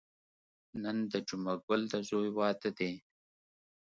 [0.83, 2.93] نن د جمعه ګل د ځوی واده دی.